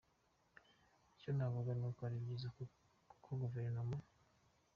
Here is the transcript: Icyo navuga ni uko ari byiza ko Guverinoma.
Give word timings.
Icyo 1.13 1.31
navuga 1.37 1.71
ni 1.75 1.83
uko 1.87 2.01
ari 2.07 2.15
byiza 2.23 2.47
ko 3.23 3.31
Guverinoma. 3.41 3.95